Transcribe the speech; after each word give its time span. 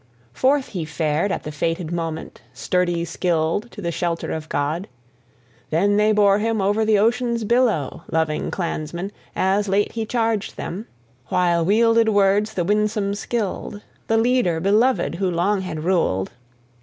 Forth 0.33 0.69
he 0.69 0.83
fared 0.83 1.31
at 1.31 1.43
the 1.43 1.51
fated 1.51 1.91
moment, 1.91 2.41
sturdy 2.53 3.05
Scyld 3.05 3.69
to 3.69 3.83
the 3.83 3.91
shelter 3.91 4.31
of 4.31 4.49
God. 4.49 4.87
Then 5.69 5.95
they 5.97 6.11
bore 6.11 6.39
him 6.39 6.59
over 6.59 6.87
to 6.87 6.97
ocean's 6.97 7.43
billow, 7.43 8.01
loving 8.09 8.49
clansmen, 8.49 9.11
as 9.35 9.69
late 9.69 9.91
he 9.91 10.07
charged 10.07 10.57
them, 10.57 10.87
while 11.27 11.63
wielded 11.63 12.09
words 12.09 12.55
the 12.55 12.63
winsome 12.63 13.13
Scyld, 13.13 13.83
the 14.07 14.17
leader 14.17 14.59
beloved 14.59 15.13
who 15.13 15.29
long 15.29 15.61
had 15.61 15.83
ruled.... 15.83 16.31